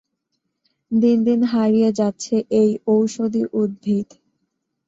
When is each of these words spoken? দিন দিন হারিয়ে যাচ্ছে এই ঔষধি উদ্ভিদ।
দিন 0.91 1.17
দিন 1.27 1.39
হারিয়ে 1.51 1.89
যাচ্ছে 1.99 2.35
এই 2.59 2.69
ঔষধি 2.87 3.43
উদ্ভিদ। 3.53 4.07